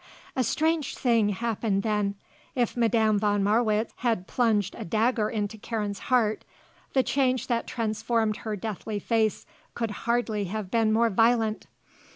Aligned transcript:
A 0.35 0.43
strange 0.43 0.97
thing 0.97 1.29
happened 1.29 1.83
then. 1.83 2.15
If 2.55 2.75
Madame 2.75 3.19
von 3.19 3.43
Marwitz 3.43 3.93
had 3.97 4.25
plunged 4.25 4.73
a 4.73 4.83
dagger 4.83 5.29
into 5.29 5.59
Karen's 5.59 5.99
heart, 6.09 6.43
the 6.93 7.03
change 7.03 7.45
that 7.45 7.67
transformed 7.67 8.37
her 8.37 8.55
deathly 8.55 8.97
face 8.97 9.45
could 9.75 9.91
hardly 10.09 10.45
have 10.45 10.71
been 10.71 10.91
more 10.91 11.11
violent. 11.11 11.67